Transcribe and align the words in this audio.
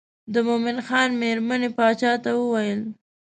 د 0.33 0.35
مومن 0.47 0.77
خان 0.87 1.09
مېرمنې 1.21 1.69
باچا 1.77 2.13
ته 2.23 2.31
وویل. 2.41 2.81